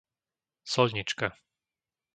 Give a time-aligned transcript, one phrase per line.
[0.73, 1.27] Soľnička